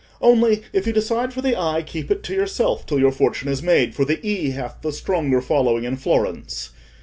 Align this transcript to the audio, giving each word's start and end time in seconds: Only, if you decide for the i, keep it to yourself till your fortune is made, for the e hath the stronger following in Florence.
Only, 0.19 0.63
if 0.73 0.87
you 0.87 0.93
decide 0.93 1.31
for 1.31 1.43
the 1.43 1.55
i, 1.55 1.83
keep 1.83 2.09
it 2.09 2.23
to 2.23 2.33
yourself 2.33 2.87
till 2.87 2.97
your 2.97 3.11
fortune 3.11 3.49
is 3.49 3.61
made, 3.61 3.93
for 3.93 4.03
the 4.03 4.19
e 4.27 4.49
hath 4.49 4.77
the 4.81 4.91
stronger 4.91 5.41
following 5.41 5.83
in 5.83 5.95
Florence. 5.95 6.71